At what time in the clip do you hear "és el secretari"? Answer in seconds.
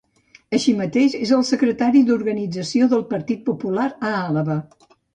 1.25-2.03